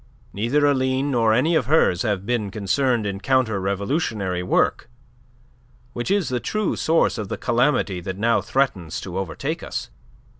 [0.33, 4.89] Neither Aline nor any of hers have been concerned in counter revolutionary work,
[5.93, 9.91] which is the true source of the calamity that now threatens to overtake us.